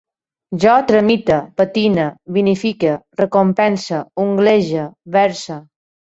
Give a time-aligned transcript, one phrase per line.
[0.61, 2.05] Jo tramite, patine,
[2.37, 5.59] vinifique, recompense, unglege, verse